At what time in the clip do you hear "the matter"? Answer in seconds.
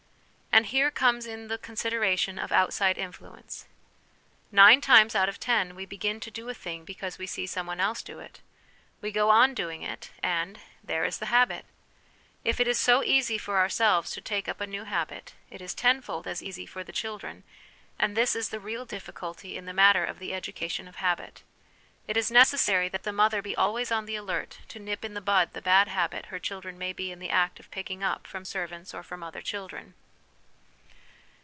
19.63-20.03